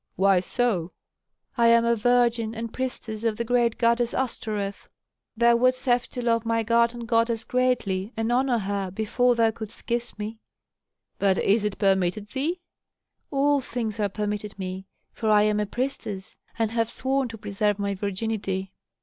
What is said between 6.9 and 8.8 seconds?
goddess greatly, and honor